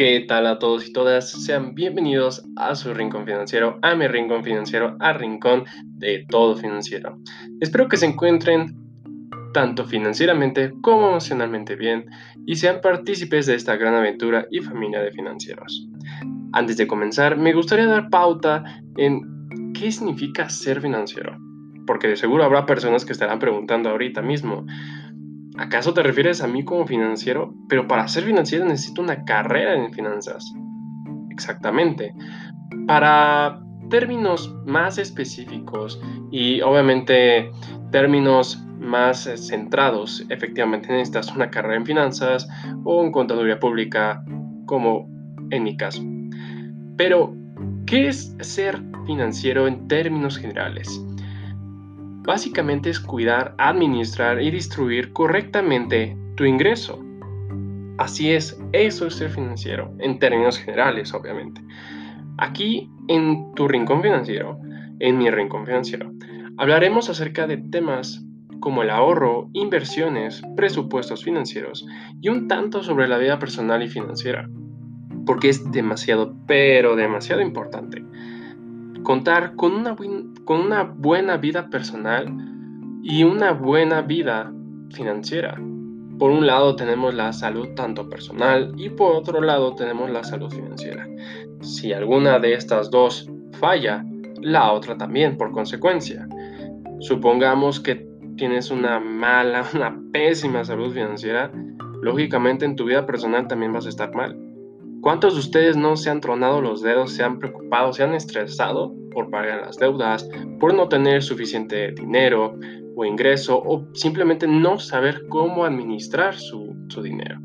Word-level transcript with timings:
¿Qué 0.00 0.24
tal 0.26 0.46
a 0.46 0.58
todos 0.58 0.88
y 0.88 0.94
todas? 0.94 1.30
Sean 1.30 1.74
bienvenidos 1.74 2.42
a 2.56 2.74
su 2.74 2.94
Rincón 2.94 3.26
Financiero, 3.26 3.78
a 3.82 3.94
mi 3.94 4.06
Rincón 4.06 4.42
Financiero, 4.42 4.96
a 4.98 5.12
Rincón 5.12 5.64
de 5.84 6.24
Todo 6.26 6.56
Financiero. 6.56 7.18
Espero 7.60 7.86
que 7.86 7.98
se 7.98 8.06
encuentren 8.06 8.78
tanto 9.52 9.84
financieramente 9.84 10.72
como 10.80 11.10
emocionalmente 11.10 11.76
bien 11.76 12.06
y 12.46 12.56
sean 12.56 12.80
partícipes 12.80 13.44
de 13.44 13.56
esta 13.56 13.76
gran 13.76 13.94
aventura 13.94 14.46
y 14.50 14.60
familia 14.60 15.02
de 15.02 15.12
financieros. 15.12 15.86
Antes 16.52 16.78
de 16.78 16.86
comenzar, 16.86 17.36
me 17.36 17.52
gustaría 17.52 17.84
dar 17.84 18.08
pauta 18.08 18.64
en 18.96 19.72
qué 19.74 19.92
significa 19.92 20.48
ser 20.48 20.80
financiero, 20.80 21.36
porque 21.90 22.14
seguro 22.14 22.44
habrá 22.44 22.66
personas 22.66 23.04
que 23.04 23.10
estarán 23.10 23.40
preguntando 23.40 23.90
ahorita 23.90 24.22
mismo, 24.22 24.64
¿Acaso 25.58 25.92
te 25.92 26.04
refieres 26.04 26.40
a 26.40 26.46
mí 26.46 26.64
como 26.64 26.86
financiero? 26.86 27.52
Pero 27.68 27.88
para 27.88 28.06
ser 28.06 28.22
financiero 28.22 28.64
necesito 28.64 29.02
una 29.02 29.24
carrera 29.24 29.74
en 29.74 29.92
finanzas. 29.92 30.54
Exactamente. 31.32 32.14
Para 32.86 33.60
términos 33.90 34.54
más 34.66 34.98
específicos 34.98 36.00
y 36.30 36.60
obviamente 36.60 37.50
términos 37.90 38.64
más 38.78 39.28
centrados, 39.48 40.24
efectivamente 40.28 40.92
necesitas 40.92 41.34
una 41.34 41.50
carrera 41.50 41.74
en 41.74 41.86
finanzas 41.86 42.48
o 42.84 43.02
en 43.02 43.10
contaduría 43.10 43.58
pública, 43.58 44.24
como 44.66 45.08
en 45.50 45.64
mi 45.64 45.76
caso. 45.76 46.00
Pero, 46.96 47.34
¿qué 47.84 48.06
es 48.06 48.36
ser 48.42 48.80
financiero 49.06 49.66
en 49.66 49.88
términos 49.88 50.38
generales? 50.38 51.04
Básicamente 52.22 52.90
es 52.90 53.00
cuidar, 53.00 53.54
administrar 53.58 54.40
y 54.42 54.50
distribuir 54.50 55.12
correctamente 55.12 56.16
tu 56.36 56.44
ingreso. 56.44 57.02
Así 57.98 58.30
es, 58.30 58.58
eso 58.72 59.06
es 59.06 59.14
ser 59.14 59.30
financiero, 59.30 59.94
en 59.98 60.18
términos 60.18 60.58
generales, 60.58 61.12
obviamente. 61.12 61.62
Aquí, 62.38 62.90
en 63.08 63.52
tu 63.54 63.68
rincón 63.68 64.02
financiero, 64.02 64.58
en 65.00 65.18
mi 65.18 65.30
rincón 65.30 65.66
financiero, 65.66 66.10
hablaremos 66.56 67.10
acerca 67.10 67.46
de 67.46 67.58
temas 67.58 68.24
como 68.60 68.82
el 68.82 68.90
ahorro, 68.90 69.48
inversiones, 69.52 70.42
presupuestos 70.56 71.24
financieros 71.24 71.86
y 72.20 72.28
un 72.28 72.48
tanto 72.48 72.82
sobre 72.82 73.08
la 73.08 73.18
vida 73.18 73.38
personal 73.38 73.82
y 73.82 73.88
financiera, 73.88 74.48
porque 75.26 75.48
es 75.48 75.70
demasiado, 75.70 76.34
pero 76.46 76.96
demasiado 76.96 77.40
importante 77.40 78.02
contar 79.02 79.56
con 79.56 79.74
una, 79.74 80.82
buena 80.82 81.36
vida 81.36 81.68
personal 81.70 82.26
y 83.02 83.24
una 83.24 83.52
buena 83.52 84.02
vida 84.02 84.52
financiera. 84.90 85.60
Por 86.18 86.30
un 86.30 86.46
lado 86.46 86.76
tenemos 86.76 87.14
la 87.14 87.32
salud 87.32 87.68
tanto 87.74 88.08
personal 88.08 88.74
y 88.76 88.90
por 88.90 89.16
otro 89.16 89.40
lado 89.40 89.74
tenemos 89.74 90.10
la 90.10 90.22
salud 90.22 90.50
financiera. 90.50 91.08
Si 91.60 91.92
alguna 91.92 92.38
de 92.38 92.54
estas 92.54 92.90
dos 92.90 93.30
falla, 93.58 94.04
la 94.40 94.72
otra 94.72 94.96
también 94.96 95.36
por 95.36 95.52
consecuencia. 95.52 96.28
Supongamos 97.00 97.80
que 97.80 98.06
tienes 98.36 98.70
una 98.70 99.00
mala, 99.00 99.64
una 99.74 99.98
pésima 100.12 100.64
salud 100.64 100.92
financiera, 100.92 101.50
lógicamente 102.02 102.64
en 102.64 102.76
tu 102.76 102.84
vida 102.84 103.06
personal 103.06 103.48
también 103.48 103.72
vas 103.72 103.86
a 103.86 103.90
estar 103.90 104.14
mal. 104.14 104.49
¿Cuántos 105.00 105.32
de 105.32 105.40
ustedes 105.40 105.76
no 105.78 105.96
se 105.96 106.10
han 106.10 106.20
tronado 106.20 106.60
los 106.60 106.82
dedos, 106.82 107.12
se 107.12 107.22
han 107.22 107.38
preocupado, 107.38 107.92
se 107.94 108.02
han 108.02 108.14
estresado 108.14 108.94
por 109.12 109.30
pagar 109.30 109.62
las 109.64 109.78
deudas, 109.78 110.28
por 110.58 110.74
no 110.74 110.88
tener 110.90 111.22
suficiente 111.22 111.92
dinero 111.92 112.54
o 112.96 113.04
ingreso 113.06 113.62
o 113.64 113.86
simplemente 113.94 114.46
no 114.46 114.78
saber 114.78 115.26
cómo 115.28 115.64
administrar 115.64 116.36
su, 116.36 116.76
dinero? 117.02 117.40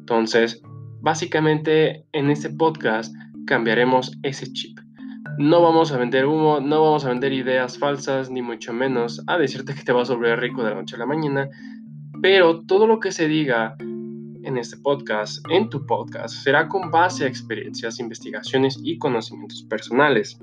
Entonces, 0.00 0.60
básicamente 1.00 2.04
en 2.12 2.28
este 2.28 2.50
podcast 2.50 3.14
cambiaremos 3.46 4.12
ese 4.22 4.52
chip. 4.52 4.78
No 5.38 5.62
vamos 5.62 5.92
a 5.92 5.96
vender 5.96 6.26
humo, 6.26 6.60
no 6.60 6.82
vamos 6.82 7.06
a 7.06 7.08
vender 7.08 7.32
ideas 7.32 7.78
falsas, 7.78 8.30
ni 8.30 8.42
mucho 8.42 8.74
menos 8.74 9.22
a 9.26 9.38
decirte 9.38 9.74
que 9.74 9.84
te 9.84 9.92
vas 9.92 10.10
a 10.10 10.14
volver 10.14 10.38
rico 10.38 10.62
de 10.62 10.68
la 10.68 10.76
noche 10.76 10.96
a 10.96 10.98
la 10.98 11.06
mañana, 11.06 11.48
pero 12.20 12.60
todo 12.66 12.86
lo 12.86 13.00
que 13.00 13.10
se 13.10 13.26
diga 13.26 13.74
en 14.42 14.58
este 14.58 14.76
podcast, 14.78 15.44
en 15.50 15.68
tu 15.68 15.84
podcast, 15.86 16.34
será 16.42 16.68
con 16.68 16.90
base 16.90 17.24
a 17.24 17.28
experiencias, 17.28 18.00
investigaciones 18.00 18.78
y 18.82 18.98
conocimientos 18.98 19.62
personales. 19.62 20.38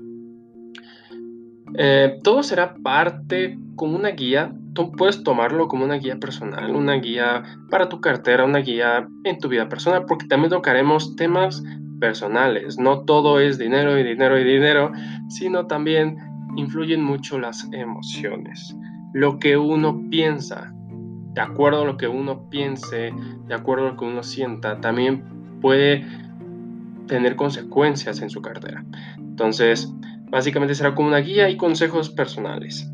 Eh, 1.74 2.18
todo 2.22 2.42
será 2.42 2.74
parte 2.76 3.58
como 3.76 3.96
una 3.96 4.10
guía, 4.10 4.54
tú 4.72 4.92
puedes 4.92 5.22
tomarlo 5.22 5.68
como 5.68 5.84
una 5.84 5.96
guía 5.96 6.18
personal, 6.18 6.74
una 6.74 6.94
guía 6.94 7.42
para 7.70 7.88
tu 7.88 8.00
cartera, 8.00 8.44
una 8.44 8.58
guía 8.58 9.08
en 9.24 9.38
tu 9.38 9.48
vida 9.48 9.68
personal, 9.68 10.04
porque 10.06 10.26
también 10.26 10.50
tocaremos 10.50 11.14
temas 11.16 11.62
personales. 12.00 12.78
No 12.78 13.04
todo 13.04 13.40
es 13.40 13.58
dinero 13.58 13.98
y 13.98 14.02
dinero 14.02 14.38
y 14.38 14.44
dinero, 14.44 14.92
sino 15.28 15.66
también 15.66 16.16
influyen 16.56 17.02
mucho 17.02 17.38
las 17.38 17.68
emociones, 17.72 18.76
lo 19.14 19.38
que 19.38 19.56
uno 19.56 20.02
piensa, 20.10 20.72
de 21.38 21.44
acuerdo 21.44 21.82
a 21.82 21.84
lo 21.84 21.96
que 21.96 22.08
uno 22.08 22.50
piense, 22.50 23.12
de 23.46 23.54
acuerdo 23.54 23.86
a 23.86 23.90
lo 23.90 23.96
que 23.96 24.04
uno 24.04 24.24
sienta, 24.24 24.80
también 24.80 25.22
puede 25.60 26.04
tener 27.06 27.36
consecuencias 27.36 28.20
en 28.22 28.28
su 28.28 28.42
cartera. 28.42 28.84
Entonces, 29.16 29.88
básicamente 30.30 30.74
será 30.74 30.96
como 30.96 31.06
una 31.06 31.18
guía 31.18 31.48
y 31.48 31.56
consejos 31.56 32.10
personales. 32.10 32.90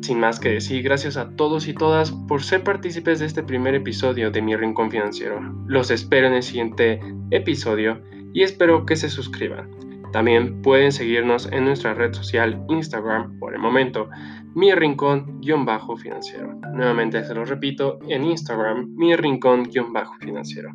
Sin 0.00 0.20
más 0.20 0.40
que 0.40 0.52
decir, 0.52 0.82
gracias 0.82 1.18
a 1.18 1.28
todos 1.36 1.68
y 1.68 1.74
todas 1.74 2.12
por 2.12 2.42
ser 2.42 2.64
partícipes 2.64 3.18
de 3.18 3.26
este 3.26 3.42
primer 3.42 3.74
episodio 3.74 4.30
de 4.30 4.40
Mi 4.40 4.56
Rincón 4.56 4.90
Financiero. 4.90 5.38
Los 5.66 5.90
espero 5.90 6.28
en 6.28 6.32
el 6.32 6.42
siguiente 6.42 6.98
episodio 7.30 8.00
y 8.32 8.40
espero 8.40 8.86
que 8.86 8.96
se 8.96 9.10
suscriban. 9.10 9.68
También 10.12 10.60
pueden 10.62 10.92
seguirnos 10.92 11.50
en 11.50 11.64
nuestra 11.64 11.94
red 11.94 12.12
social 12.12 12.64
Instagram 12.68 13.38
por 13.38 13.54
el 13.54 13.60
momento, 13.60 14.08
mi 14.54 14.72
rincón-financiero. 14.74 16.54
Nuevamente 16.74 17.24
se 17.24 17.34
lo 17.34 17.44
repito, 17.44 17.98
en 18.08 18.24
Instagram, 18.24 18.94
mi 18.94 19.16
rincón-financiero. 19.16 20.74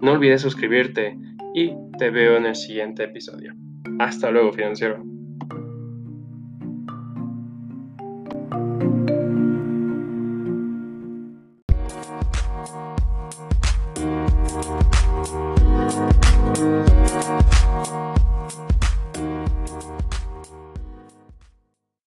No 0.00 0.12
olvides 0.12 0.40
suscribirte 0.40 1.18
y 1.54 1.74
te 1.98 2.10
veo 2.10 2.36
en 2.38 2.46
el 2.46 2.56
siguiente 2.56 3.04
episodio. 3.04 3.54
Hasta 3.98 4.30
luego, 4.30 4.52
financiero. 4.52 5.09